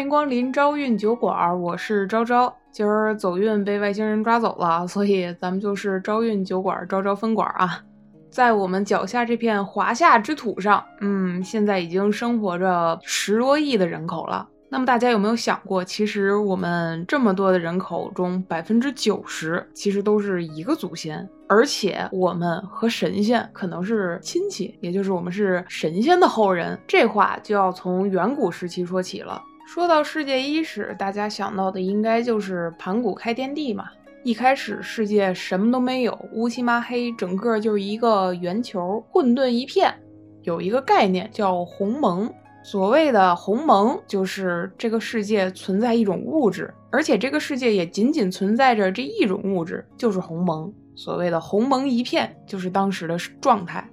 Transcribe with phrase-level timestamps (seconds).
[0.00, 2.56] 欢迎光临招运酒馆，我是昭昭。
[2.72, 7.84] 今儿走运被外星人抓走了，所以咱们就是招运酒馆，昭昭分馆啊。
[8.30, 14.48] 在我们脚下这片华夏之土上，嗯，现在已经生活着十多亿的人口了。
[14.70, 26.80] 那么大家有没有想过，其实我们这么多的人口中，百分之九十其实都是一个祖先，而且我们和神仙可能是亲戚，也就是我们是神仙的后人。
[26.88, 29.42] 这话就要从远古时期说起了。
[29.72, 33.84] 说到世界伊始，大家想到的应该就是盘古开天地嘛。
[34.24, 39.94] 一开始世界什么都没有，乌漆麻黑，整个就是一个圆球，混沌一片。
[40.42, 42.28] 有一个概念叫鸿蒙。
[42.64, 50.74] 所谓的鸿蒙，就是这个世界存在一种物质，而且这个世界也仅仅存在着这一种物质，就是鸿蒙。
[50.96, 53.88] 所谓的鸿蒙一片，就是当时的状态。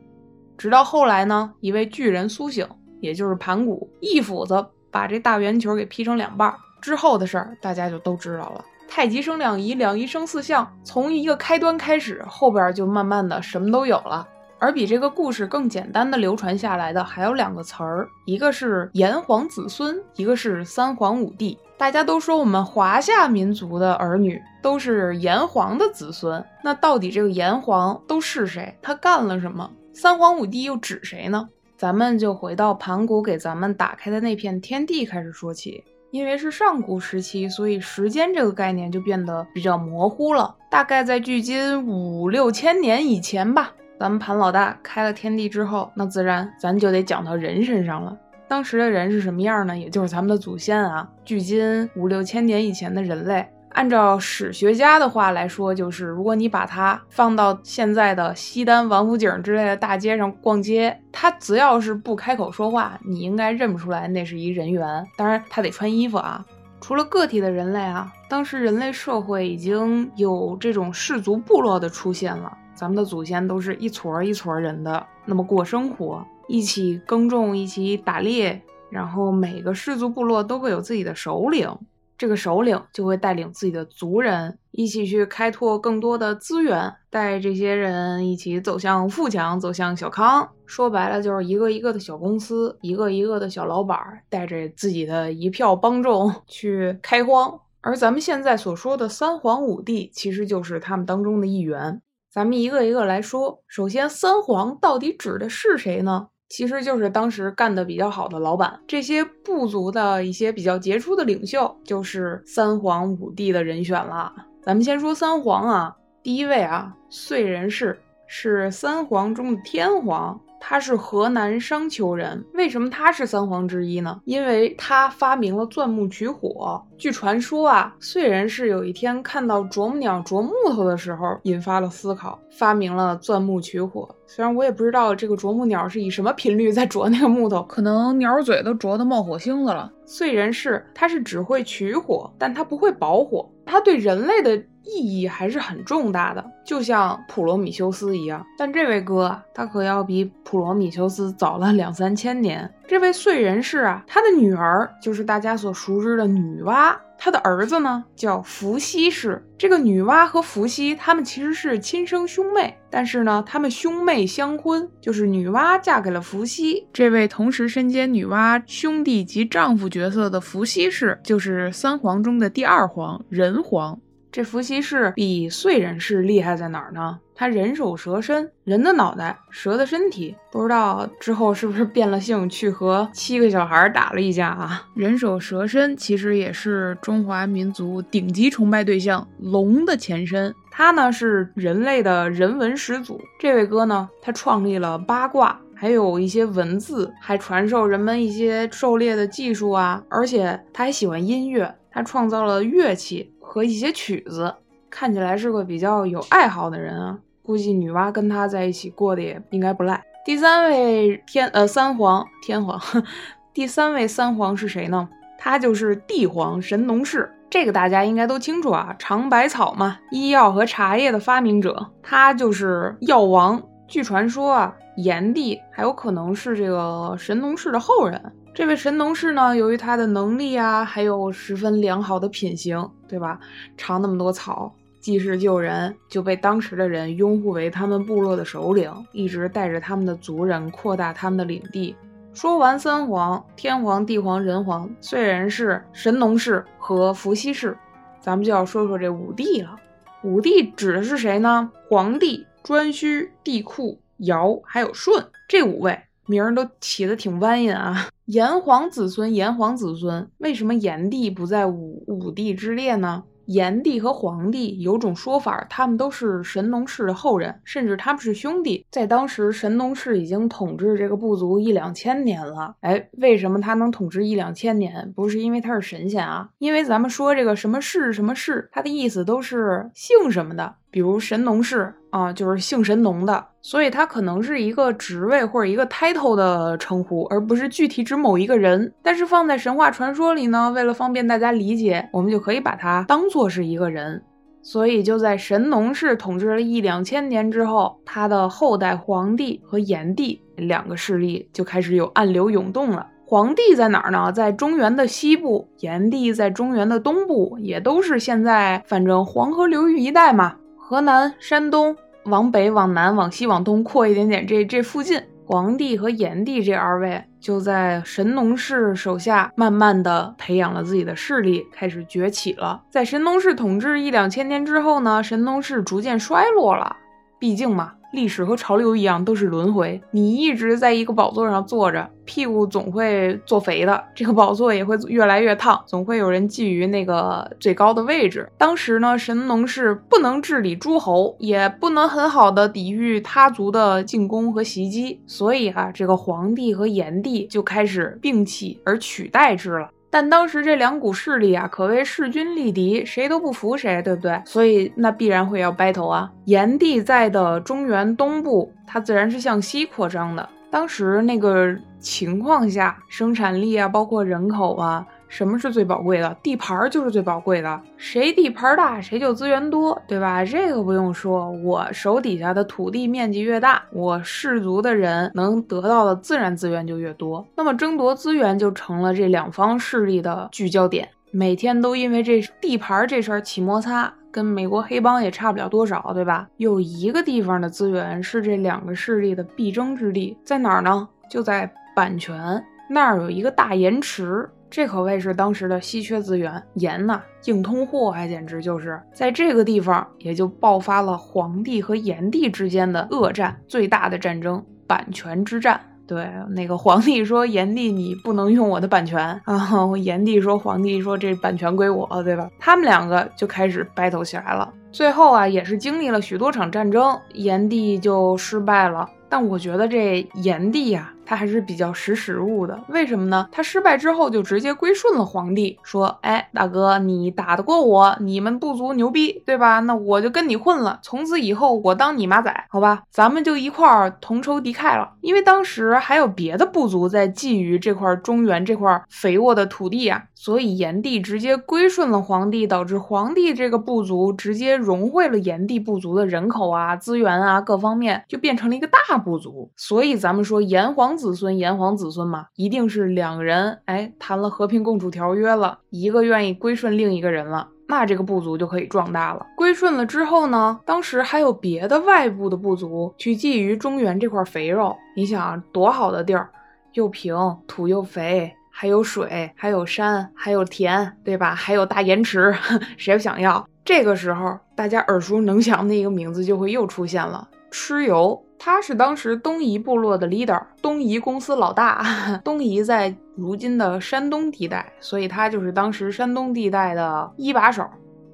[0.57, 2.67] 直到后来呢，一位巨人苏醒，
[2.99, 4.65] 也就是盘古，一斧子
[4.97, 6.55] 把这大圆球给劈成两半儿。
[6.81, 8.65] 之后的事儿，大家就都知道了。
[8.87, 14.27] 太极生两仪，两仪生四象，从一个开端开始，后边就慢慢的什么都有了。
[14.57, 21.55] 而比这个故事更简单的流传下来的还有两个词儿，一个是炎黄子孙，一个是三皇五帝。
[21.77, 28.75] 大家都说我们华夏民族的儿女都是炎黄的子孙，那到底这个炎黄都是谁？
[28.81, 29.69] 他干了什么？
[29.93, 31.47] 三皇五帝又指谁呢？
[31.77, 35.83] 咱们就回到盘古给咱们打开的那片天地开始说起。
[36.09, 40.55] 因为是上古时期，所以时间这个概念就变得比较模糊了。
[40.71, 43.73] 大概在距今五六千年以前吧。
[43.99, 48.17] 咱们盘老大开了天地之后，那自然咱就得讲到人身上了。
[48.47, 49.77] 当时的人是什么样呢？
[49.77, 53.45] 也就是咱们的祖先啊，距今五六千年以前的人类，
[53.77, 65.05] 按照史学家的话来说，就是如果你把它放到现在的西单、王府井之类的大街上逛街，他只要是不开口说话，你应该认不出来那是一人猿。
[65.15, 66.43] 当然，他得穿衣服啊。
[66.81, 72.57] 除了个体的人类啊，当时人类社会已经有这种氏族部落的出现了。
[72.73, 78.59] 咱们的祖先都是一撮一撮人的，那么过生活，一起耕种，一起打猎，
[78.89, 81.71] 然后每个氏族部落都会有自己的首领，
[82.17, 90.49] 这个首领就会带领自己的族人一起去开拓更多的资源，带这些人一起走向富强，走向小康。
[90.65, 93.97] 说白了，就是一个一个的小公司，一个一个的小老板，
[94.29, 97.59] 带着自己的一票帮众 去开荒。
[97.81, 102.01] 而咱们现在所说的三皇五帝，其实就是他们当中的一员。
[102.29, 103.63] 咱们一个一个来说。
[103.67, 106.27] 首先，三皇到底指的是谁呢？
[106.49, 114.33] 其实就是当时干的比较好的老板，这些部族的一些比较杰出的领袖，就是三皇五帝的人选了。
[114.61, 120.39] 咱们先说三皇啊，第一位啊，燧人氏是三皇中的天皇。
[120.59, 124.19] 他是河南商丘人，为什么他是三皇之一呢？
[124.25, 126.83] 因为他发明了钻木取火。
[126.97, 134.09] 据传说啊，燧人氏有一天看到啄木鸟啄木头的时候，引发了思考，发明了钻木取火。
[134.27, 139.91] 虽然我也不知道这个啄木鸟是以什么频率在啄那个木头，可能鸟嘴都啄得冒火星子了。
[140.05, 143.49] 燧人氏他是只会取火，但他不会保火。
[143.65, 144.61] 他对人类的。
[144.89, 148.41] 意义还是很重大的，就像普罗米修斯一样。
[148.57, 152.73] 但这位哥，他可要比普罗米修斯早了两三千年。
[152.87, 159.43] 这位燧人氏啊，他的女儿就是大家所熟知的女娲，他的儿子呢叫伏羲氏。
[159.57, 166.87] 这个女娲和伏羲，他们其实是亲生兄妹，但是呢，他们兄妹相婚，就是女娲嫁给了伏羲。
[166.93, 173.99] 这位同时身兼女娲兄弟及丈夫角色的伏羲氏，就是三皇中的第二皇，人皇。
[174.37, 177.17] 这伏羲氏比燧人氏厉害在哪儿呢？
[177.33, 180.35] 他人首蛇身，人的脑袋，蛇的身体。
[180.51, 184.85] 不知道之后是不是变了性，去和七个小孩打了一架啊？
[184.93, 190.53] 人首蛇身其实也是中华民族顶级崇拜对象龙的前身。
[190.69, 193.19] 他呢是人类的人文始祖。
[193.39, 200.03] 这位哥呢，他创立了八卦，还有一些文字，还传授人们一些狩猎的技术啊。
[200.09, 203.33] 而且他还喜欢音乐，他创造了乐器。
[203.49, 204.53] 和一些曲子，
[204.89, 207.17] 看起来是个比较有爱好的人啊。
[207.41, 210.03] 估计女娲跟他在一起过得也应该不赖。
[210.25, 212.77] 第三位天呃三皇天皇，
[213.53, 215.07] 第三位三皇是谁呢？
[215.39, 217.31] 他就是帝皇神农氏。
[217.49, 223.63] 这个大家应该都清楚啊，尝百草嘛，医药和茶叶的发明者，他就是药王。
[223.87, 228.21] 据传说啊，炎帝还有可能是这个神农氏的后人。
[228.57, 233.39] 这位神农氏呢，由于他的能力啊，还有十分良好的品行，对吧？
[233.77, 241.95] 尝那么多草，济世救人，就被当时的人拥护为他们部落的首领，一直带着他们的族人扩大他们的领地。
[242.33, 247.77] 说完三皇，天皇、地皇、人皇，虽然是、神农氏和伏羲氏，
[248.19, 249.75] 咱们就要说说这五帝了。
[250.23, 251.71] 五帝指的是谁呢？
[251.87, 255.13] 黄帝、颛顼、帝喾、尧还有舜
[255.47, 256.06] 这五位。
[256.27, 258.07] 名儿都起的挺弯音啊！
[258.25, 263.23] 炎黄子孙，炎黄子孙，为什么炎帝不在五五帝之列呢？
[263.45, 268.85] 炎帝和黄帝有种说法，他们都是神农氏的后人，甚至他们是兄弟。
[268.91, 272.75] 在当时，神农氏已经统治这个部族一两千年了。
[272.81, 275.13] 哎，为什么他能统治一两千年？
[275.15, 280.75] 不是因为他是神仙啊，因为咱们说这个什么氏什么氏，它的意思都是姓什么的。
[280.97, 288.91] 比如神农氏啊，就是姓神农的，所以它可能是一个职位或者一个 title 的称呼，而不是具体指某一个人。
[289.03, 294.23] 但是放在神话传说里呢，为了方便大家理解，我们就可以把它当做是一个人。
[294.63, 303.05] 所以就在神农氏统治了一两千年之后，他的后代黄帝和炎帝两个势力就开始有暗流涌动了。
[303.23, 304.31] 黄帝在哪儿呢？
[304.31, 310.55] 在中原的西部，炎帝在中原的东部，也都是现在反正黄河流域一带嘛。
[310.89, 322.81] 河南、山东往北、往南、往西、往东扩一点点，这这附近，黄帝和炎帝这二位就在神农氏手下慢慢的培养了自己的势力，开始崛起了。
[322.89, 326.95] 在神农氏统治一两千年之后呢，神农氏逐渐衰落了，
[327.37, 327.91] 毕竟嘛。
[328.17, 330.01] 历史和潮流一样，都是轮回。
[330.09, 338.49] 你一直在一个宝座上坐着，屁股总会坐肥的，这个宝座也会越来越烫，总会有人觊觎那个最高的位置。
[338.57, 349.91] 当时呢，神农氏不能治理诸侯，也不能很好的抵御他族的进攻和袭击，所以啊，这个黄帝和炎帝就开始并起而取代之了。
[350.09, 354.41] 但当时这两股势力啊，可谓势均力敌，谁都不服谁，对不对？
[354.45, 356.31] 所以那必然会要掰头啊。
[356.45, 360.47] 炎帝在的中原东部，它自然是向西扩张的。
[360.69, 365.05] 当时那个情况下，生产力啊，包括人口啊。
[365.27, 366.37] 什么是最宝贵的？
[366.41, 370.43] 地盘就是最宝贵的，谁地盘大，谁就资源多，对吧？
[370.43, 377.45] 这个不用说，我手底下的土地面积越大，我氏族的人能得到的自然资源就越多。
[377.55, 386.47] 那么争夺资源就成了这两方势力的聚焦点，每天都因为这地盘这事儿起摩擦，跟美国黑帮也差不了多少，对吧？
[386.57, 391.07] 有一个地方的资源是这两个势力的必争之地，在哪儿呢？
[391.29, 394.49] 就在版权那儿有一个大盐池。
[394.69, 405.79] 这可谓是当时的稀缺资源，盐呐，硬通货，还简直就是在这个地方，也就爆发了黄帝和炎帝之间的恶战，最大的战争——版权之战。
[406.05, 409.69] 对，那个皇帝说：“炎帝，你不能用我的版权啊！”
[409.99, 414.73] 炎帝说：“皇帝说这版权归我，对吧？”他们两个就开始 battle 起来了。
[414.89, 419.09] 最后啊，也是经历了许多场战争，炎帝就失败了。
[419.27, 421.13] 但我觉得这炎帝呀。
[421.27, 423.49] 他还是比较识时务的，为什么呢？
[423.51, 429.81] 他失败之后就直接归顺了皇帝，说：“哎，大哥，你打得过我，你们部族牛逼，对吧？
[429.81, 433.03] 那我就跟你混了，从此以后我当你马仔，好吧？
[433.11, 435.15] 咱们就一块儿同仇敌忾了。
[435.19, 449.69] 因为当时还有别的部族在觊觎这块中原这块肥沃的土地啊，所以炎帝直接归顺了皇帝，导致皇帝这个部族直接融汇了炎帝部族的人口啊、资源啊各方面，就变成了一个大部族。
[449.75, 451.16] 所以咱们说炎黄。
[451.17, 459.45] 子孙炎黄子孙嘛，一定是两个人哎谈了和平共处条约了，一个愿意归顺另一个人了，那这个部族就可以壮大了。
[459.55, 466.49] 归顺了之后呢，当时还有别的外部的部族去觊觎中原这块肥肉，你想多好的地儿，
[466.93, 467.35] 又平
[467.67, 471.55] 土又肥，还有水，还有山，还有田，对吧？
[471.55, 472.55] 还有大盐池，
[472.97, 473.67] 谁不想要？
[473.83, 478.43] 这个时候大家耳熟能详的一个名字就会又出现了，蚩尤。
[478.59, 482.03] 他是当时东夷部落的 leader，东夷公司老大。
[482.43, 487.83] 东夷在如今的山东地带，所以他就是当时山东地带的一把手。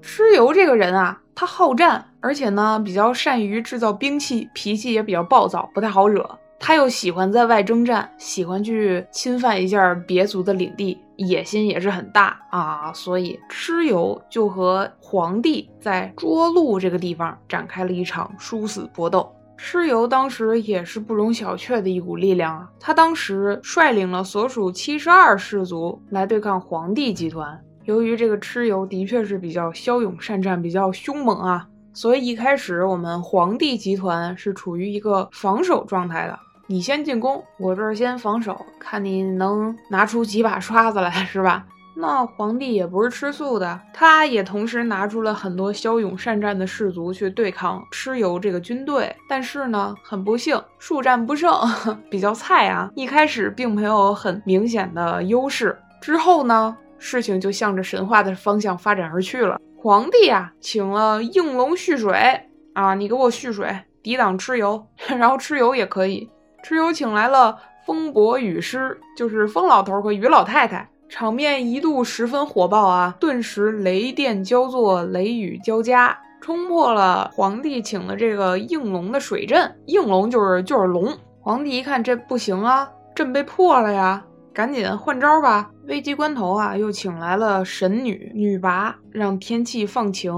[0.01, 6.37] 蚩尤这个人啊，他好战，而且呢比较善于制造兵器，脾气也比较暴躁，不太好惹。
[6.59, 12.91] 他又喜欢在外征战，喜欢去侵犯一下别族的领地，野心也是很大啊。
[12.93, 19.29] 所以蚩尤就和黄帝在涿鹿这个地方展开了一场殊死搏斗。
[19.63, 22.69] 蚩尤当时也是不容小觑的一股力量啊！
[22.81, 27.57] 他当时率领了所属七十二氏族来对抗黄帝集团。
[27.85, 36.37] 由于这个蚩尤的确是比较骁勇善战，比较凶猛啊，所以一开始我们黄帝集团是处于一个防守状态的。
[36.67, 41.65] 你先进攻，我这儿先防守，看你能拿出几把刷子来，是吧？
[41.95, 49.15] 那皇帝也不是吃素的，他也同时拿出了很多骁勇善战的士卒去对抗蚩尤这个军队。
[49.29, 51.51] 但是呢，很不幸，数战不胜，
[52.09, 52.89] 比较菜啊。
[52.95, 59.59] 一开始并没有很明显的优势，之后呢，事情就向着神话的方向发展而去了。
[59.77, 62.41] 皇帝啊，请了应龙蓄水
[62.73, 64.87] 啊，你给我蓄水，抵挡蚩尤。
[65.19, 66.29] 然后蚩尤也可以，
[66.65, 70.89] 蚩尤请来了风伯雨师，就是风老头和雨老太太。
[71.13, 73.15] 场面一度十分火爆啊！
[73.19, 79.75] 顿时雷电交作，雷雨交加，冲破了皇帝请的这个应龙的水阵。
[79.85, 81.15] 应龙就是就是龙。
[81.39, 85.69] 皇帝一看这不行啊，阵被破了呀，赶紧换招吧。
[85.85, 90.33] 危机关头啊，又请来了神女女魃，让天气放晴。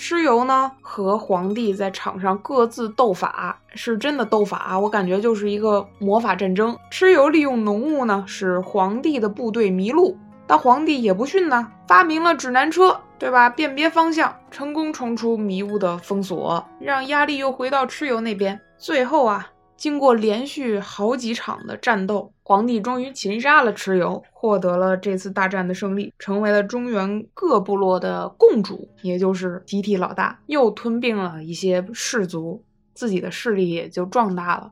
[0.00, 6.74] 蚩尤呢和皇帝在场上各自斗法，是真的斗法，我感觉就是一个魔法战争。
[6.90, 10.16] 蚩尤利用浓雾呢，使皇帝的部队迷路，
[10.46, 13.50] 但皇帝也不逊呢，发明了指南车，对吧？
[13.50, 18.58] 辨别方向，成功冲出迷雾的封锁，让压力又回到蚩尤那边。
[18.78, 19.50] 最后啊。
[19.80, 34.70] 经过连续好几场的战斗，皇帝终于擒杀了蚩尤，获得了这次大战的胜利，成为了中原各部落的共主，也就是集体老大，又吞并了一些氏族，自己的势力也就壮大了。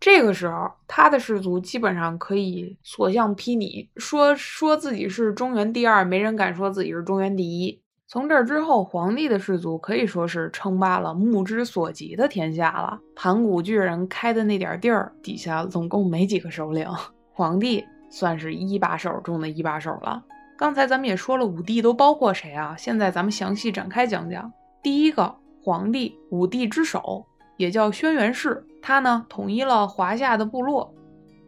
[0.00, 7.78] 这个时候，他的氏族基本上可以所向披靡，说说自己是中原第二，没人敢说自己是中原第一。
[8.08, 13.00] 从这之后，皇帝的氏族可以说是称霸了目之所及的天下了。
[13.16, 16.88] 盘古巨人开的那点地儿底下，总共没几个首领，
[17.32, 20.22] 皇帝算是一把手中的一把手了。
[20.56, 22.76] 刚才咱们也说了，五帝都包括谁啊？
[22.78, 24.52] 现在咱们详细展开讲讲。
[24.84, 25.34] 第一个
[25.64, 30.94] 皇帝，五帝之首，也叫轩辕氏，他呢统一了华夏的部落。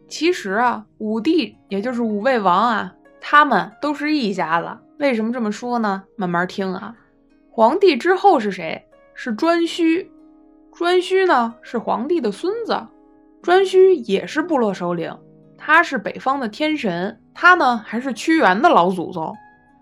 [0.09, 4.69] 其实啊，五帝也就是五位王啊，他们都是一家子。
[4.97, 6.03] 为什么这么说呢？
[6.15, 6.95] 慢慢听啊。
[7.51, 8.85] 皇帝之后是谁？
[9.13, 10.07] 是颛顼。
[10.71, 12.73] 颛顼呢是皇帝的孙子。
[13.41, 15.17] 颛顼也是部落首领，
[15.57, 17.19] 他是北方的天神。
[17.33, 19.33] 他呢还是屈原的老祖宗。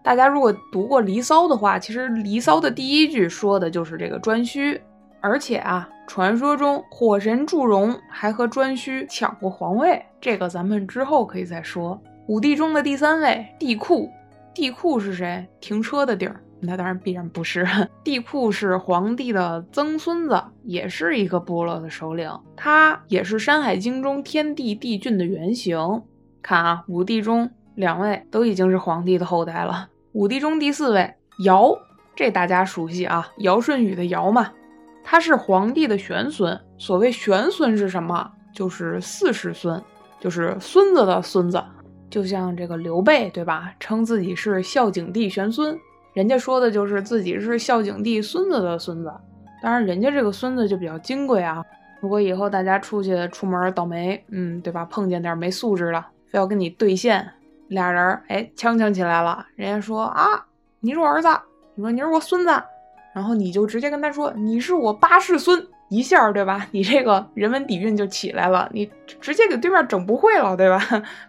[0.04, 4.80] 大家如果读过《离骚》的话，其实《离骚》的第一句说的就是这个颛顼。
[5.20, 12.00] 而且啊，传说中火神祝融还和颛顼抢过皇位，这个咱们之后可以再说。
[12.28, 14.10] 五帝中的第三位，帝喾。
[14.54, 15.48] 帝喾是谁？
[15.62, 16.42] 停车的地儿？
[16.60, 17.66] 那当然必然不是。
[18.04, 22.30] 帝喾是皇帝的曾孙子，也是一个部落的首领。
[22.58, 26.04] 他也是《山海经》中天地帝俊的原型。
[26.42, 29.88] 看啊，五帝中两位都已经是皇帝的后代了。
[30.12, 31.14] 五帝中第四位
[31.46, 31.78] 尧，
[32.14, 34.52] 这大家熟悉啊，尧舜禹的尧嘛。
[35.02, 36.60] 他是皇帝的玄孙。
[36.78, 38.30] 所谓玄孙是什么？
[38.52, 39.82] 就是四世孙，
[40.20, 41.64] 就是孙子的孙子。
[42.10, 43.74] 就像这个刘备，对吧？
[43.80, 45.78] 称自己是孝景帝玄孙，
[46.14, 49.14] 人家说的就是自己是孝景帝孙子的孙子。
[49.62, 51.64] 当然，人家这个孙子就比较金贵啊。
[52.00, 54.86] 如果以后大家出去出门倒霉，嗯，对吧？
[54.86, 57.28] 碰见点没素质的，非要跟你对线，
[57.68, 60.46] 俩人哎呛呛起来了，人家说啊，
[60.80, 61.28] 你是我儿子，
[61.76, 62.52] 你说你是我孙子，
[63.14, 65.68] 然后你就直接跟他说你是我八世孙。
[65.90, 66.68] 一下，对吧？
[66.72, 68.90] 你这个人文底蕴就起来了，你
[69.22, 70.80] 直接给对面整不会了，对吧？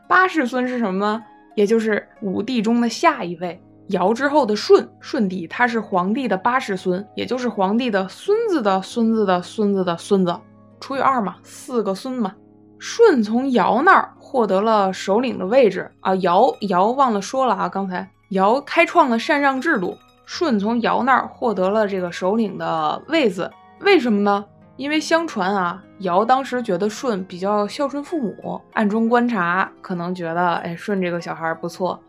[0.09, 1.23] 八世孙是什么呢？
[1.55, 10.37] 也就是五帝中的下一位，尧之后的舜，舜帝他是皇帝的八世孙，也就是皇帝的孙子的孙子的孙子的孙子，
[10.81, 12.35] 除以二嘛，四个孙嘛。
[12.81, 19.97] 舜从尧那儿获得了首领的位置啊，尧尧忘了说了啊，刚才尧开创了禅让制度，
[20.27, 23.51] 舜从尧那儿获得了这个首领的位子。
[23.81, 24.45] 为什么呢？
[24.77, 32.01] 因为相传啊，尧当时觉得舜比较孝顺父母，暗中观察，可能觉得，哎，舜这个小孩不错，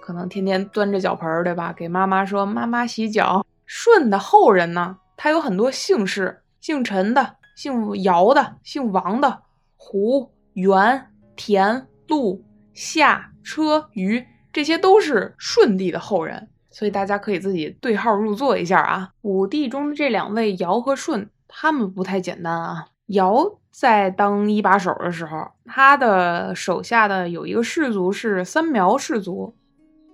[0.00, 1.72] 可能天天端着脚盆儿，对吧？
[1.76, 3.44] 给妈妈说妈妈洗脚。
[3.66, 9.42] 舜的后人呢，他有很多姓氏，姓陈的，姓尧的，姓王的，
[9.76, 16.48] 胡、元、田、陆、夏、车、余，这些都是舜帝的后人。
[16.74, 19.10] 所以大家可以自己对号入座一下啊。
[19.22, 22.86] 五帝中的这两位尧和舜，他们不太简单啊。
[23.06, 29.54] 尧在当一把手的时候，他的手下的有一个氏族是三苗氏族，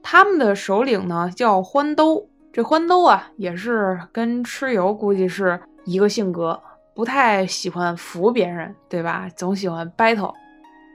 [0.02, 2.28] 他们的首领呢叫欢兜。
[2.52, 6.60] 这欢兜啊，也是跟蚩尤估计是一个性格，
[6.94, 9.30] 不太喜欢服别人，对吧？
[9.34, 10.34] 总喜欢 battle。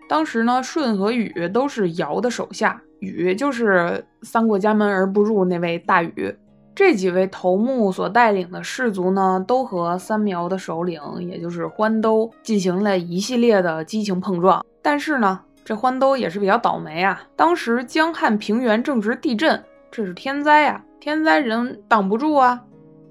[0.08, 2.80] 当时呢，舜和禹都是尧的手下。
[3.06, 6.36] 禹就是三过家门而不入那位大禹，
[6.74, 14.66] 这几位头目所带领的氏族呢，都和三苗的首领，也就是欢兜进行了一系列的激情碰撞。
[14.82, 17.22] 但是呢，这欢兜也是比较倒霉啊。
[17.36, 22.62] 当时江汉平原正值地震，这是天灾呀，天灾人挡不住啊。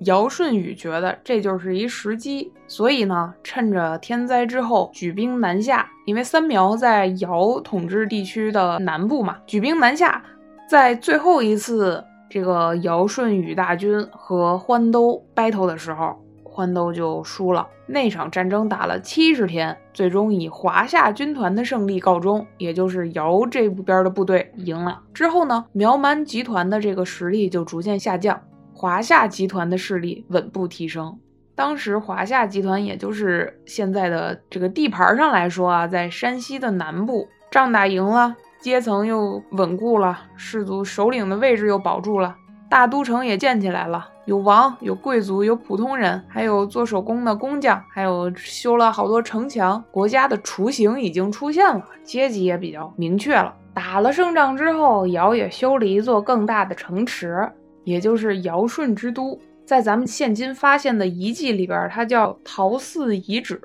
[0.05, 5.89] 尧舜禹觉得这就是一时机，所以呢，趁着天灾之后举兵南下。
[6.07, 10.23] 因为三苗在尧统治地区的南部嘛，举兵南下，
[10.69, 17.67] 在最后一次这个尧舜禹大军和欢兜 battle 的时候，欢兜就输了。
[17.87, 25.01] 那场战争打了七十天，最终以华夏军团的胜利告终，也就是尧这边的部队赢了。
[25.13, 28.41] 之后呢，苗蛮集团的这个实力就逐渐下降。
[28.85, 31.19] 华夏集团的势力稳步提升。
[31.55, 42.37] 当时华夏集团，也就是现在的这个地盘上来说啊，在山西的南部，仗打赢了，阶层又稳固了，氏族首领的位置又保住了，
[42.69, 49.83] 大都城也建起来了，有王，有贵族，有普通人，还有做手工的工匠，还有修了好多城墙。
[49.91, 53.55] 国家的雏形已经出现了，阶级也比较明确了。
[53.73, 57.51] 打了胜仗之后，尧也修了一座更大的城池。
[57.85, 63.61] 也就是尧舜之都，在咱们现今发现的遗迹里边，它叫陶寺遗址。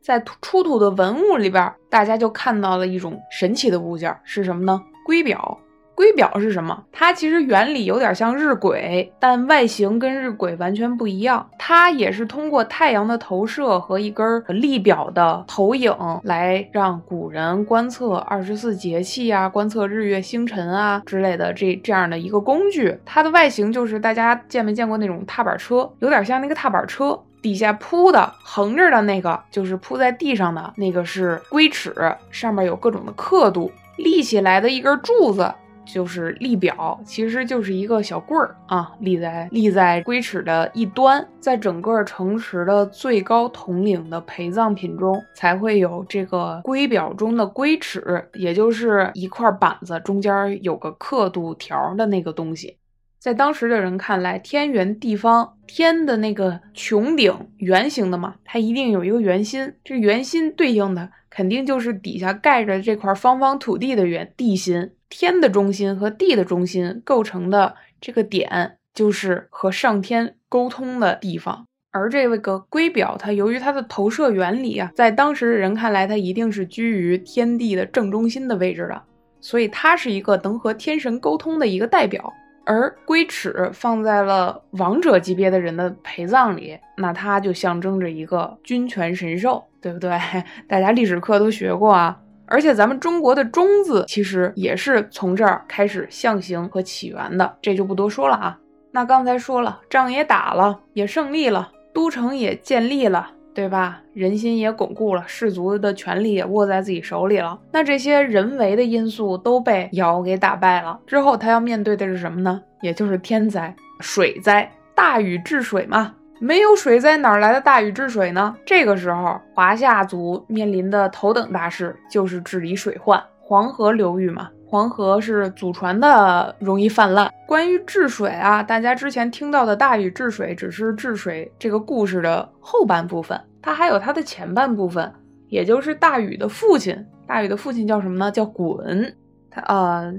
[0.00, 4.82] 在出土的文物里边，大家就看到了一种神奇的物件，是什么呢？
[5.06, 5.58] 圭表。
[5.94, 6.84] 圭表是什么？
[6.92, 11.48] 它其实原理有点像日晷，但外形跟日晷完全不一样。
[11.58, 22.98] 它也是通过太阳的投射和一根立表的投影来让古人观测二十四节气啊、观测日月星辰啊之类的这这样的一个工具。
[23.04, 25.90] 它的外形就是大家见没见过那种踏板车？
[26.00, 31.94] 有点像那个踏板车，底下铺的横着的那个就是铺在地上的那个是龟尺，
[32.30, 35.52] 上面有各种的刻度，立起来的一根柱子。
[35.84, 52.76] 就是立表，其实就是一个小棍儿啊，立在立在龟尺的一端，在整个城池的最高统领的陪葬品中，才会有这个龟表中的龟尺，也就是一块板子中间有个刻度条的那个东西。
[53.24, 64.90] 在当时的人看来，天圆地方，天的那个穹顶圆形的嘛，它一定有一个圆心，这圆心对应的肯定就是底下盖着这块方方土地的圆地心。
[65.08, 71.66] 天的中心和地的中心构成的这个点，就是和上天沟通的地方。
[71.92, 79.02] 而这个龟表，它由于它的投射原理啊，在当时的人看来，它一定是居于天地的正中心的位置的，
[79.40, 82.30] 所以它是一个能和天神沟通的一个代表。
[82.66, 90.18] 而龟尺放在了王者级别的人的陪葬里，那它就象征着一个君权神兽，对不对？
[90.66, 92.18] 大家历史课都学过啊。
[92.46, 98.58] 而且咱们中国的“中”字其实也是从这儿开始象形和起源的，这就不多说了啊。
[98.92, 104.02] 那刚才说了，仗也打了，也胜利了，都城也建立了，对吧？
[104.12, 107.58] 人心也巩固了，氏族的权力也握在自己手里了。
[107.70, 112.60] 那这些人为的因素都被尧给打败了之后，他要面对的是什么呢？
[112.82, 116.14] 也就是天灾、水灾，大禹治水嘛。
[116.40, 118.54] 没有水灾，哪来的大禹治水呢？
[118.66, 123.22] 这个时候，华夏族面临的头等大事就是治理水患。
[123.40, 127.32] 黄河流域嘛，黄河是祖传的，容易泛滥。
[127.46, 135.14] 关于治水啊，大家之前听到的大禹治水只是治水这个故事的后半部分，它还有它的前半部分，
[135.46, 137.06] 也就是大禹的父亲。
[137.24, 138.32] 大禹的父亲叫什么呢？
[138.32, 139.14] 叫鲧。
[139.48, 140.12] 他呃，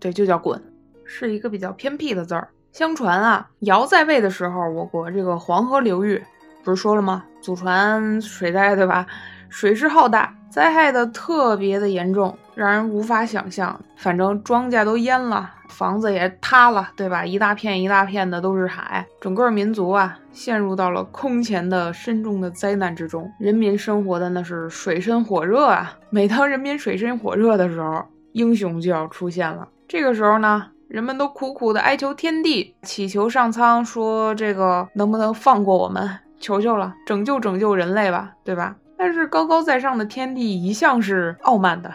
[0.00, 0.60] 对，就叫鲧，
[1.04, 2.48] 是一个比较偏僻的字儿。
[2.72, 6.20] 相传啊，尧在位的时候，我国这个黄河流域
[6.64, 7.24] 不是说了吗？
[7.40, 9.06] 祖传水灾，对吧？
[9.54, 13.80] 水势浩大，灾害的特别的严重，让人无法想象。
[13.94, 17.24] 反正庄稼都淹了，房子也塌了，对吧？
[17.24, 23.30] 一大片一大片的都是海，整个民族啊，陷入到了空前的深重的灾难之中。
[23.38, 25.96] 人民生活的那是水深火热啊！
[26.10, 29.68] 每当人民水深火热的时候，英雄就要出现了。
[29.86, 30.66] 这个时候呢？
[30.88, 36.10] 人们都苦苦的哀求天地，祈求上苍，说这个能不能放过我们？
[36.40, 38.74] 求求了，拯救拯救人类吧，对吧？
[39.06, 41.92] 但是高高在上的天帝一向是傲慢的，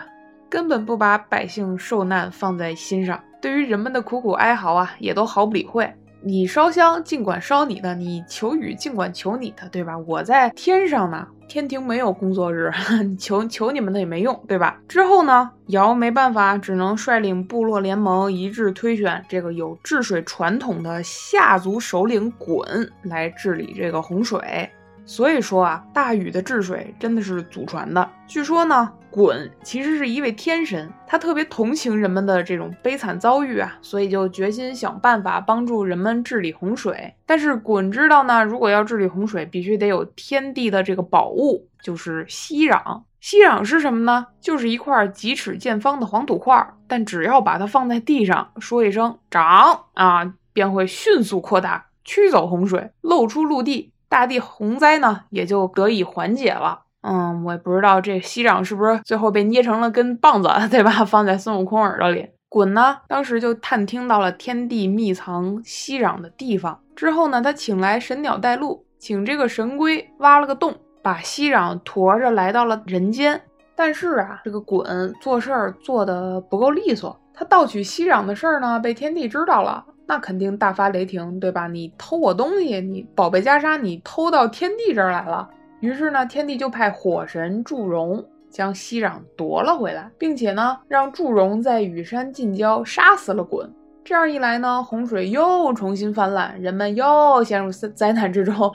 [0.47, 5.91] 根本不把百姓受难放在心上，对于人们的苦苦哀嚎啊，也都毫不理会。
[6.21, 9.97] 你烧香尽管烧你的，你求雨尽管求你的，对吧？
[9.97, 11.27] 我在天上呢。
[11.47, 12.71] 天庭没有工作日，
[13.17, 14.79] 求求你们的也没用，对吧？
[14.87, 24.69] 之后呢，尧没办法，只能率领部落联盟一致推选这个有治水传统的夏族首领鲧来治理这个洪水。
[25.09, 28.07] 所以说啊，大禹的治水真的是祖传的。
[28.27, 37.11] 据说呢，鲧其实是一位天神，他特别同情人们的这种悲惨遭遇啊，所以就决心想办法帮助人们治理洪水。
[37.25, 43.01] 但是鲧知道呢，如果要治理洪水，必须得有天地的这个宝物，就是息壤。
[43.19, 44.27] 息壤是什么呢？
[44.39, 56.81] 就是一块几尺见方的黄土块，但只要把它放在地上，说一声“长”啊，便会迅速扩大，驱走洪水，露出陆地，大地洪灾呢也就得以缓解了。
[57.01, 61.05] 嗯，我也不知道这息壤是不是最后被捏成了根棒子， 对吧？
[61.05, 62.27] 放在孙悟空耳朵里。
[62.49, 73.39] 滚呢，当时就探听到了天地秘藏息壤的地方，之后呢，他请来神鸟带路，请这个神龟挖了个洞，把息壤驮着来到了人间。
[73.75, 81.67] 但是啊，这个滚做事儿做的不够利索，他盗取息壤的事儿呢，被天帝知道了，那肯定大发雷霆，对吧？
[81.67, 85.47] 你偷我东西，你宝贝袈裟，你偷到天帝这儿来了。
[85.81, 93.69] 于是呢，天帝就派火神祝融将息壤夺了回来，并且呢，让祝融在羽山近郊杀死了鲧。
[94.03, 98.73] 这样一来呢，洪水又重新泛滥，人们又陷入灾难之中。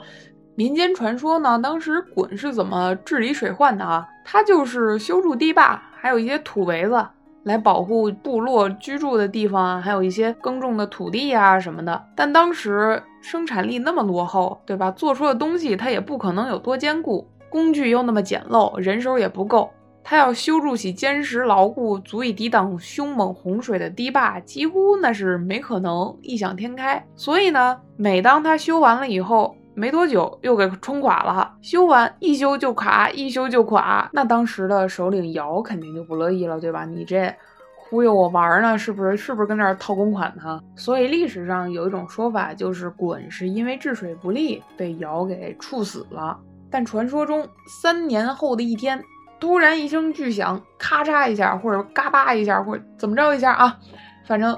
[0.55, 4.07] 民间传说呢，当时鲧是怎么治理水患的啊？
[4.23, 7.05] 他就是修筑堤坝，还有一些土围子。
[7.45, 12.03] 来保护部落居住的地方啊，还有一些耕种的土地啊什么的。
[12.15, 14.89] 但当时生产力那么落后，对吧？
[14.89, 19.69] 做出的东西它也不可能有多坚固，工具又那么简陋，人手也不够。
[20.03, 27.03] 他要修筑起坚实牢固、足以抵挡凶猛洪水的堤坝，几乎那是没可能，异想天开。
[27.15, 31.53] 所以呢，每当他修完了以后，没多久又给冲垮了。
[31.61, 34.09] 修完一修就垮，一修就垮。
[34.13, 36.85] 那当时的首领尧肯定就不乐意了，对吧？
[36.85, 37.31] 你这
[37.75, 39.15] 忽悠我玩呢，是不是？
[39.15, 40.59] 是不是跟这儿套公款呢？
[40.75, 46.39] 所以历史上有一种说法，就是鲧是因为治水不力被尧给处死了。
[46.71, 47.47] 但传说中
[47.81, 49.03] 三年后的一天，
[49.39, 53.77] 突然一声巨响，咔嚓一下，或者嘎巴一下，或者怎么着一下啊，
[54.25, 54.57] 反正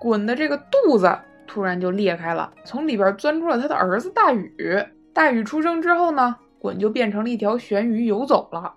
[0.00, 1.18] 鲧的这个肚子。
[1.52, 4.82] 突然就裂开了，从里边钻出了他的儿子大禹。
[5.12, 8.72] 大禹出生之后呢，鲧就变成了一条玄鱼游走了。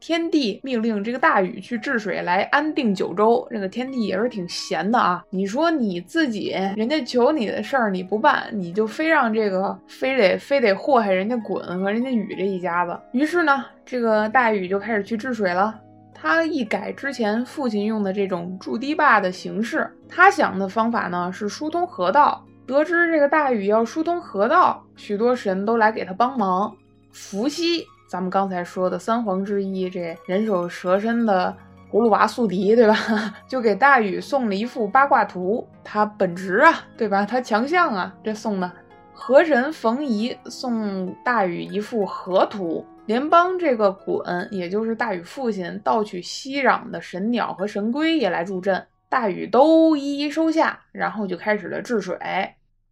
[0.00, 3.46] 天帝命令这个大禹去治水来安定九州。
[3.50, 12.98] 这个天帝也是挺闲的啊，你说你自己人家求你的事儿你不办，你就非让这个非得非得祸害人家鲧和人家禹这一家子。
[13.12, 15.78] 于是呢，这个大禹就开始去治水了。
[16.20, 22.44] 他一改之前父亲用的这种筑堤坝的形式，他想的方法呢是疏通河道。
[22.66, 26.74] 得知这个大禹要疏通河道，许多神都来给他帮忙。
[27.12, 31.56] 伏羲，咱们刚才说的三皇之一，这人首蛇身的
[31.90, 32.96] 葫芦娃宿敌，对吧？
[33.48, 35.66] 就给大禹送了一幅八卦图。
[35.82, 37.24] 他本职啊，对吧？
[37.24, 38.70] 他强项啊，这送的。
[39.14, 42.84] 河神冯夷送大禹一幅河图。
[43.08, 52.18] 联邦这个鲧，也就是大禹父亲盗取息壤的神鸟和神龟也来助阵，大禹都一一收下，然后就开始了治水。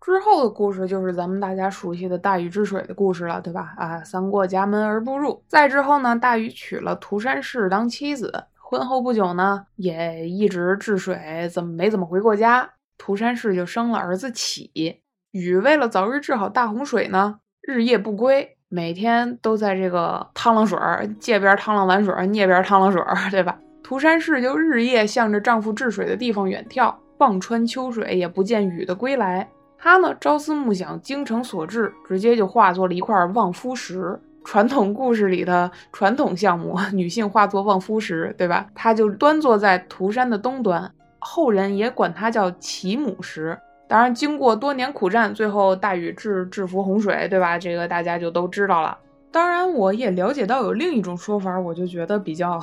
[0.00, 3.74] 之后的故事就是咱们大家熟悉的大禹治水的故事了，对吧？
[3.76, 5.44] 啊，三过家门而不入。
[5.48, 12.70] 再之后呢，大禹娶了涂山氏当妻子，婚后不久呢，也一直治水，怎么没怎么回过家。
[12.96, 15.02] 涂山氏就生了儿子启。
[15.33, 18.56] 禹为了早日治好大洪水呢，日夜不归。
[18.68, 23.57] 每天都在这个趟浪水儿，这边趟浪完水儿，那边趟浪水儿，对吧？
[23.83, 29.48] 涂山氏就日夜向着丈夫治水的地方远眺，望穿秋水也不见禹的归来。
[29.79, 34.18] 她呢，朝思暮想，精诚所至，直接就化作了一块望夫石。
[34.44, 38.66] 传统故事里的传统项目，女性化作望夫石，对吧？
[38.74, 43.57] 她就端坐在涂山的东端，后人也管它叫齐母石。
[43.88, 47.57] 当然，经过多年苦战，最后大禹制制服洪水，对吧？
[47.59, 48.99] 这个大家就都知道了。
[49.31, 52.61] 当然，我也了解到有另一种说法，我就觉得比较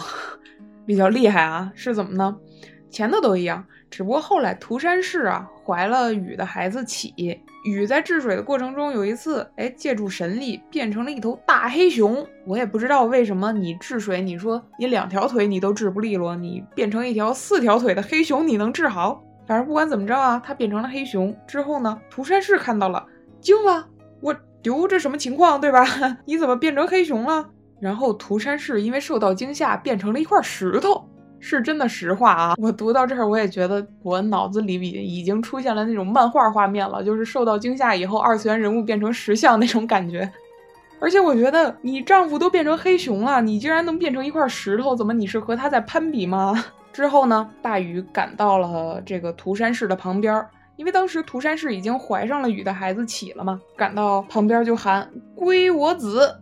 [0.86, 2.36] 比较厉害啊，是怎么呢？
[2.90, 7.14] 前头都一样，只不过后来涂山氏啊怀了禹的孩子启，
[7.66, 12.24] 禹在治水的过程中有一次，哎，借助神力变成了一头大黑熊。
[12.46, 19.24] 我也不知道为什么你治水，你说你两条腿你都治不利落，你变成一条四条腿的黑熊，你能治好？
[19.46, 23.06] 反正不管怎么着啊，他变成了黑熊之后呢，涂山氏看到了，
[23.42, 23.86] 惊了，
[24.22, 25.86] 我丢这什么情况，对吧？
[26.26, 27.50] 你怎么变成黑熊了？
[27.82, 31.04] 然后涂山氏因为受到惊吓，变成了一块石头，
[31.40, 32.56] 是真的实话啊。
[32.58, 40.32] 我读到这儿，我也觉得我脑子里已已经出现了那种漫画画面了，就是受到惊吓以后，二次元人物变成石像那种感觉。
[41.02, 46.64] 而且我觉得你丈夫都变成黑熊了，你竟然能变成一块石头，怎么你是和他在攀比吗？
[46.94, 56.34] 之后呢，大禹赶到了这个涂山氏的旁边，因为当时涂山氏已经怀上了禹的孩子启了嘛，赶到旁边就喊归我子，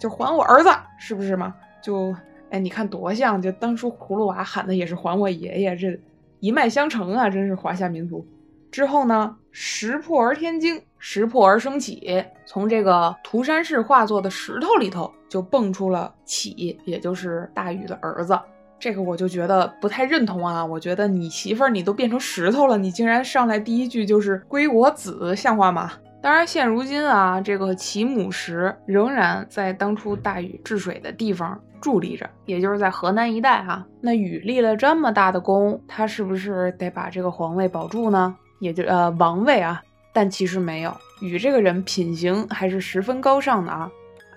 [0.00, 1.54] 就还我儿子，是不是嘛？
[1.82, 2.14] 就
[2.50, 3.40] 哎，你看多像！
[3.40, 6.00] 就当初葫芦娃喊的也是还我爷爷，这
[6.40, 8.26] 一脉相承啊，真是华夏民族。
[8.70, 18.38] 之后呢，石破而天惊，石破而生起，从这个涂山氏化作的石头里头就蹦出了启，也就是大禹的儿子。
[18.80, 20.64] 这个我就觉得不太认同啊！
[20.64, 25.92] 我觉得你媳妇儿你都变成石头了，你竟然上来第一句就是归我子，像话吗？
[26.20, 33.86] 当然，现如今啊，这个其母石仍然在当初大禹治水的地方伫立着，也就是在河南一带哈。
[34.00, 38.34] 那禹立了这么大的功，他是不是得把这个皇位保住呢？
[38.60, 39.80] 也就呃王位啊？
[40.12, 43.88] 但其实没有，禹这个人品行还是十分高尚的啊。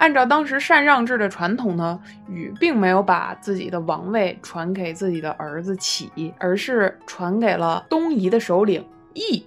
[0.02, 8.84] 按照当时禅让制的传统呢，禹并没有把自己的王位传给自己的儿子启，而是传给了东夷的首领
[9.14, 9.46] 羿。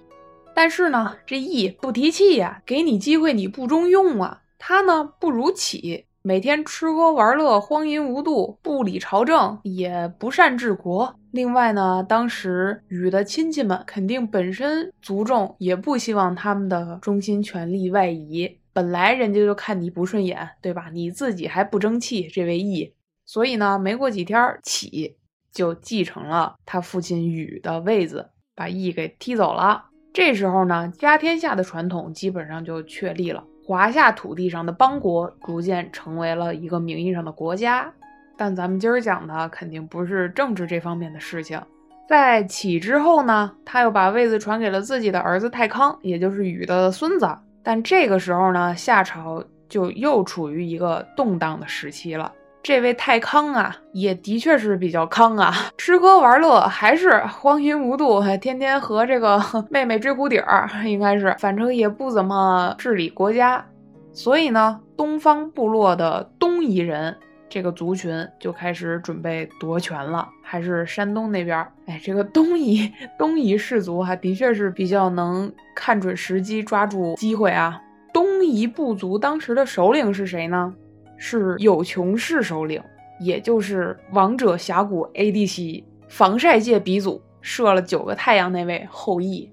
[0.53, 4.43] 但是呢，这羿不提气呀，给你机会你不中用啊。
[4.57, 11.13] 他呢不如启，每天吃喝玩乐，荒淫无度，不理朝政，也不善治国。
[11.35, 20.89] 另外呢，当时禹的亲戚们肯定本身族众也不希望他们的中心权力外移，本来人家就看你不顺眼，对吧？
[20.93, 22.93] 你自己还不争气，这位羿，
[23.25, 25.17] 所以呢，没过几天，启
[25.51, 29.87] 就继承了他父亲禹的位子，把羿给踢走了。
[30.13, 37.93] 这时候呢，家天下的传统基本上就确立了，华夏土地上的邦国逐渐成为了一个名义上的国家。
[38.37, 41.61] 但咱们今儿讲的肯定不是政治这方面的事情。
[42.07, 47.27] 在启之后呢，他又把位子传给了自己的儿子太康，也就是禹的孙子。
[47.63, 52.31] 但这个时候呢，夏朝就又处于一个动荡的时期了。
[52.61, 63.63] 这位太康啊，也的确是比较康啊，吃喝玩乐还是荒淫无度，天天和这个 妹妹追蝴蝶儿，应该是，反正也不怎么治理国家。
[64.11, 67.15] 所以呢，东方部落的东夷人
[67.47, 71.65] 这个族群就开始准备夺权了，还是山东那边。
[71.85, 77.81] 哎，这个东夷东夷氏族还的确是比较能看准时机，抓住机会啊。
[78.13, 80.73] 东夷部族当时的首领是谁呢？
[81.17, 82.81] 是有穷氏首领，
[83.19, 89.49] 也就是王者峡谷 ADC 防晒界鼻祖，射了九个太阳那位后羿。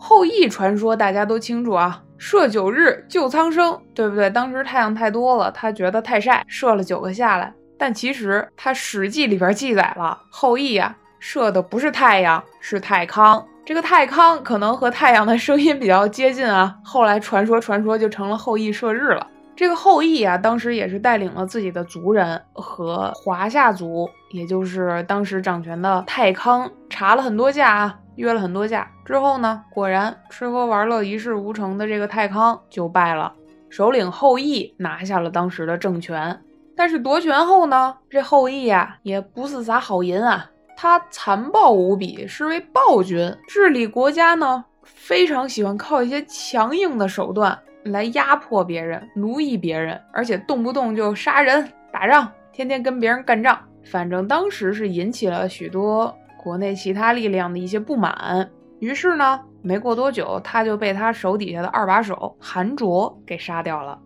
[0.00, 4.30] 后羿传说大家都清楚啊，射九日救苍生，对不对？
[4.30, 7.52] 当时太阳太多了，他觉得太晒，射了九个下来。
[7.76, 13.46] 但其实他《史记》里边记载了，后羿呀射的不是太阳，是太康。
[13.64, 19.26] 这个太康可能和太阳的声音比较接近啊，后来传说传说就成了后羿射日了。
[19.54, 33.32] 这个后羿啊，当时也是带领了自己的族人和华夏族，也就是当时掌权的太康，查了很多架啊，约了很多架之后呢，果然吃喝玩乐一事无成的这个太康就败了，
[33.70, 36.38] 首领后羿拿下了当时的政权。
[36.76, 47.58] 但是夺权后呢，这后羿呀也不是啥好人啊，他残暴无比，是位暴君，治理国家呢非常喜欢靠一些强硬的手段。
[47.84, 53.58] 来压迫别人、奴役别人，而且动不动就杀人、打仗，天天跟别人干仗。
[53.82, 58.50] 反正当时是引起了许多国内其他力量的一些不满。
[58.78, 63.98] 于是呢，没过多久，他就被他手底下的二把手韩卓给杀掉了。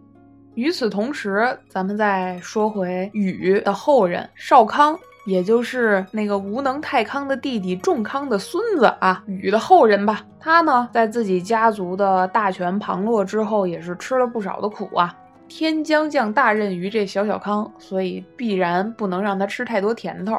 [0.54, 4.98] 与此同时，咱们再说回禹的后人少康。
[5.26, 10.20] 也就是那个无能太康的弟弟仲康的孙子啊，禹的后人吧。
[10.38, 15.16] 他呢，在自己家族的大权旁落之后，也是吃了不少的苦啊。
[15.48, 20.36] 天将降大任于这小小康，所以必然不能让他吃太多甜头。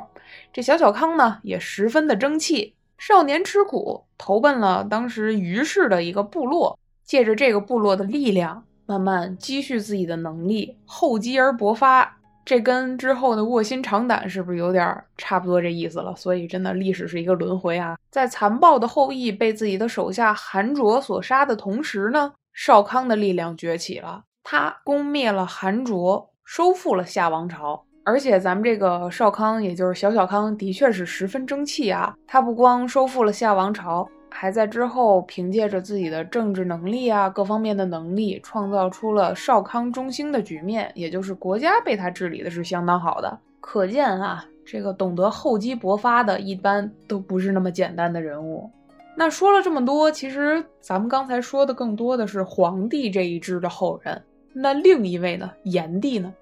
[0.53, 2.75] 这小小康呢，也十分的争气。
[2.97, 12.17] 少年吃苦，投奔了当时于氏的一个部落，借着这个部落的力量，慢慢积蓄自己的能力，厚积而薄发。
[12.45, 16.15] 这跟之后的卧薪尝胆是不是有点差不多这意思了？
[16.15, 17.97] 所以真的历史是一个轮回啊！
[18.11, 27.84] 在残暴的后羿被自己的手下韩卓所杀的同时呢，少康的力量崛起了，他攻灭了韩卓，收复了夏王朝。
[28.05, 32.15] 而且咱们这个少康，也就是小小康，的确是十分争气啊！
[32.27, 34.07] 他不光收复了夏王朝。
[34.29, 43.39] 还在之后凭借着自己的政治能力啊，各方面的能力，创造出了少康中兴的局面，也就是国家被他治理的是相当好的。
[43.59, 48.69] 可见啊，这个懂得厚积薄发的，一般都不是那么简单的人物。
[49.15, 54.21] 那说了这么多，其实咱们刚才说的更多的是黄帝这一支的后人。
[54.53, 56.33] 那另一位呢，炎帝呢？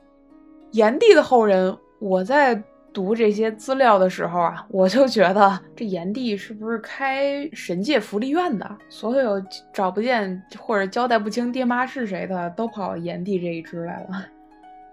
[0.74, 2.62] 炎帝的后人，我在。
[2.94, 8.78] 读这些资料的时候啊，我就觉得这炎帝是不是开神界福利院的？
[8.88, 14.24] 所有找不见或者交代不清爹妈是谁的，都跑炎帝这一支来了。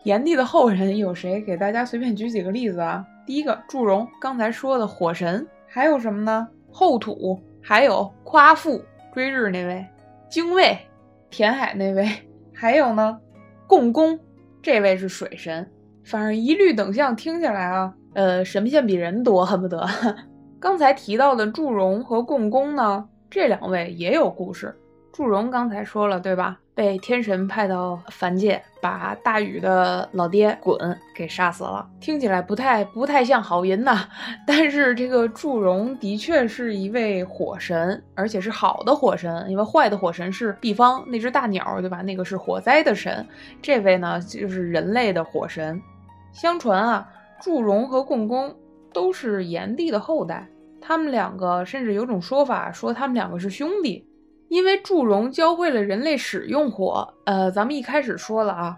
[0.05, 1.43] 炎帝的后人有谁？
[1.43, 3.05] 给大家随便举几个例子啊。
[3.27, 6.49] 第一个祝融，刚才说的火神，还有什么呢？
[6.73, 9.87] 后土，还有夸父，追日那位，
[10.31, 10.79] 精卫，
[11.29, 12.09] 填海那位，
[12.55, 13.21] 还有呢，
[13.67, 14.19] 共工，
[14.63, 15.69] 这位是水神。
[16.05, 19.87] 反正一律等相听下来啊，呃，神仙比人多，恨不得。
[20.59, 24.75] 刚才提到的祝融和共工呢，这两位也有故事。
[25.13, 26.59] 祝融刚才说了，对吧？
[26.81, 31.87] 被天神派到凡界，把大禹的老爹鲧给杀死了。
[32.01, 34.09] 听起来不太不太像好人呐。
[34.47, 39.45] 但是这个祝融的确是一位火神，而且是好的火神。
[39.51, 42.01] 因为坏的火神是毕方那只大鸟，对吧？
[42.01, 43.29] 那个是火灾的神。
[43.61, 45.79] 这位呢，就是人类的火神。
[46.33, 47.07] 相传啊，
[47.43, 48.57] 祝融和共工
[48.91, 50.49] 都是炎帝的后代。
[50.81, 54.07] 他们两个甚至有种说法，说他们两个是兄弟。
[54.51, 58.77] 因为祝融教会了人类使用火，呃，咱们一开始说了啊，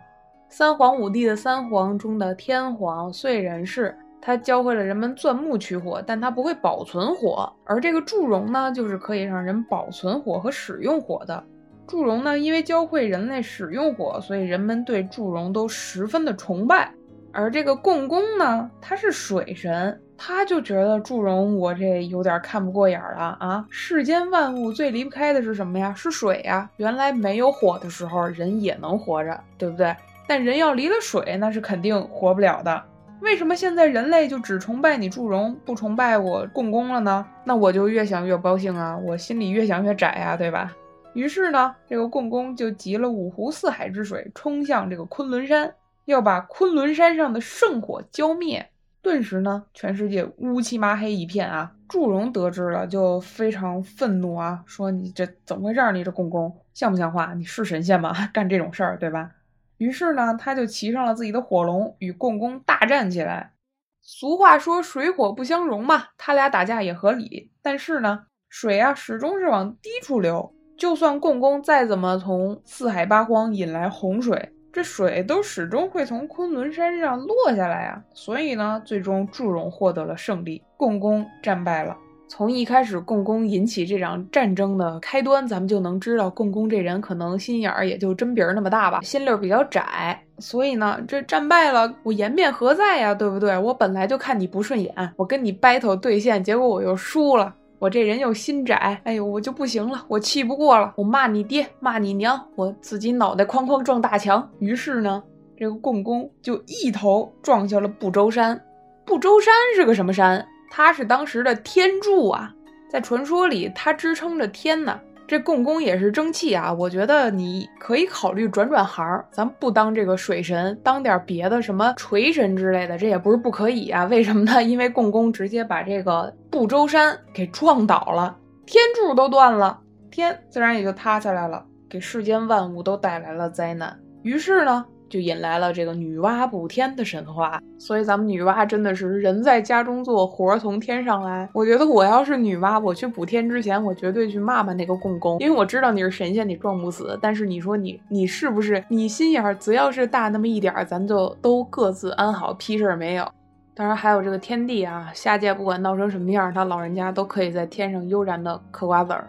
[0.50, 7.50] 三皇五帝的三皇中的天皇燧人氏，他教会了人们钻木取火，但他不会保存火。
[7.64, 11.42] 而这个祝融呢，就是可以让人保存火和使用火的。
[11.86, 16.92] 祝融呢，因为教会人类使用火，所以人们对祝融都十分的崇拜。
[17.32, 20.00] 而这个共工呢，他是水神。
[20.24, 23.66] 他就觉得祝融我这有点看不过眼了啊！
[23.68, 25.92] 世间万物最离不开的是什么呀？
[25.96, 26.70] 是水呀！
[26.76, 29.92] 原来没有火的时候，人也能活着，对不对？
[30.28, 32.80] 但人要离了水，那是肯定活不了的。
[33.20, 37.26] 为什么现在人类就只崇拜你祝融，不崇拜我共工了呢？
[37.42, 38.96] 那我就越想越不高兴啊！
[38.96, 40.72] 我心里越想越窄呀，对吧？
[41.14, 48.70] 于是呢，这个共工就集了五湖四海之水，冲向这个昆仑山，要把昆仑山上的圣火浇灭。
[49.00, 51.72] 顿时呢，全世界乌漆麻黑一片啊！
[51.88, 55.80] 祝融得知了，就非常愤怒啊，说你这怎么回事？
[55.92, 57.34] 你这共工像不像话？
[57.34, 58.14] 你是神仙吗？
[58.32, 59.32] 干这种事儿，对吧？
[59.78, 63.54] 于是呢，他就骑上了自己的火龙，与共工大战起来。
[64.00, 67.50] 俗话说水火不相容嘛，他俩打架也合理。
[67.60, 74.52] 但是呢，水啊始终是往低处流，就算共工再怎么从四海八荒引来洪水。
[74.72, 81.94] 这水都始终会从昆仑山上落下来啊，所以呢，最终祝融获得了胜利，共工战败了。
[82.26, 90.18] 从一开始共工引起这场战争的开端，咱们就能知道共工这人可能心眼儿也就针鼻儿那么大吧，心溜比较窄。
[90.38, 93.14] 所以呢，这战败了，我颜面何在呀？
[93.14, 93.58] 对不对？
[93.58, 97.54] 我本来就看你不顺眼，我跟你 battle 对线，结果我又输了。
[97.82, 104.48] 我这人又心窄，哎呦，我就不行了，我气不过了，我骂你爹，骂你娘，我自己脑袋哐哐撞大墙。
[104.60, 105.20] 于是呢，
[105.56, 108.64] 这个共工就一头撞下了不周山。
[109.04, 110.46] 不周山是个什么山？
[110.70, 112.54] 它是当时的天柱啊，
[112.88, 115.00] 在传说里，它支撑着天呢。
[115.26, 116.72] 这共工也是争气啊！
[116.72, 124.04] 我觉得你可以考虑转转行，咱不当这个水神，当点别的什么锤神之类的，这也不是不可以啊。
[124.04, 124.62] 为什么呢？
[124.64, 129.80] 因为共工直接把这个不周山给撞倒了，天柱都断了，
[130.10, 133.98] 天自然也就塌下来了，给世间万物都带来了灾难。
[134.22, 134.84] 于是呢。
[135.12, 141.46] 就引来了这个女娲补天的神话，所以咱们女娲真的是人在家中坐，活从天上来。
[141.52, 147.18] 我觉得我要是女娲，我去补天之前，我绝对去骂骂那个共工，因为我知道你是神仙，你撞不死。
[147.20, 153.30] 但是你说你你是不是你心眼儿只要是大那么一点儿，咱就都各自安好，屁事儿没有。
[153.74, 159.28] 当然还有这个天帝啊，下界不管闹成什么样，他老人家都可以在天上悠然的嗑瓜子儿。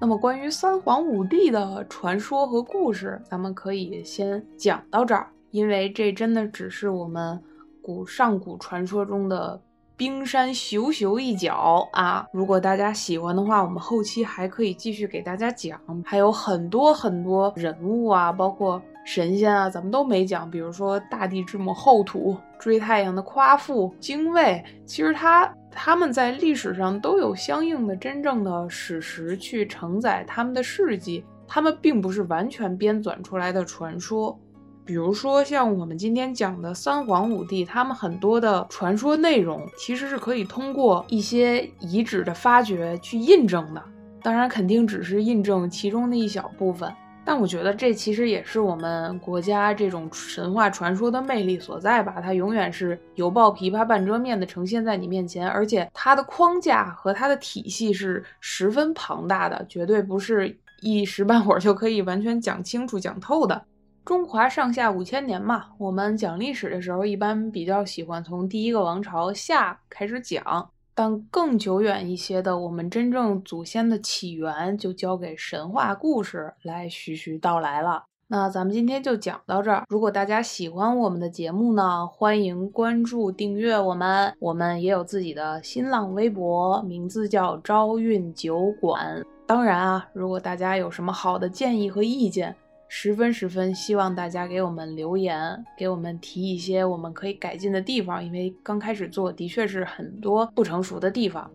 [0.00, 7.40] 那么关于三皇五帝的传说和故事，咱们可以先讲到这儿，因为这真的只是我们
[7.80, 9.58] 古上古传说中的
[9.96, 12.26] 冰山咻咻一角啊！
[12.32, 25.52] 如果大家喜欢的话，我们后期还可以继续给大家讲，还有很多很多人物啊，包括神仙啊，咱们都没讲，比如说大地之母后土、追太阳的夸父、精卫，其实他。
[25.76, 34.38] 他们在历史上都有相应的真正的史实去承载他们的事迹，他们并不是完全编纂出来的传说。
[34.84, 43.82] 比如说像我们今天讲的三皇五帝，他们很多的传说内容其实是可以通过一些遗址的发掘去印证的，
[44.22, 46.88] 当然肯定只是印证其中的一小部分。
[47.26, 63.64] 但我觉得这其实也是我们国家这种神话传说的魅力所在吧，它永远是犹抱琵琶半遮面的呈现在你面前，而且它的框架和它的体系是十分庞大的，绝对不是一时半会儿就可以完全讲清楚、讲透的。
[64.04, 70.68] 中华上下五千年嘛，我们讲历史的时候一般比较喜欢从第一个王朝夏开始讲。
[70.94, 78.04] 但更久远一些的，我们真正祖先的起源就交给神话故事来徐徐道来了。
[78.28, 79.84] 那咱们今天就讲到这儿。
[79.88, 84.32] 如果大家喜欢我们的节目呢，欢迎关注订阅我们。
[84.38, 89.22] 我们也有自己的新浪微博，名字叫朝韵酒馆。
[89.46, 92.56] 当然啊，如果大家有什么好的建议和意见，
[92.88, 98.24] 十分十分希望大家给我们留言，给我们提一些我们可以改进的地方。
[98.24, 101.50] 因为刚开始做的确是很多不成熟的地方。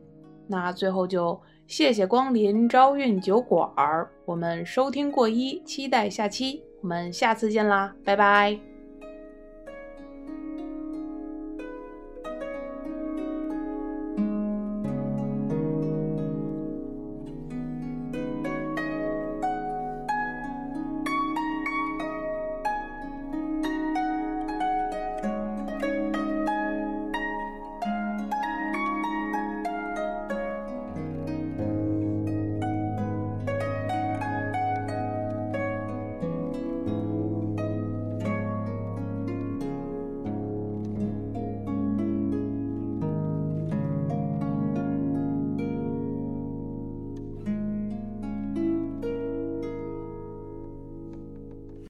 [0.47, 8.68] 那最后就谢谢光临朝韵酒馆儿，我们收听过一，期待下期，我们下次见啦，拜拜。